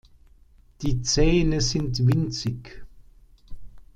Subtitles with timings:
[0.81, 2.83] Die Zähne sind winzig.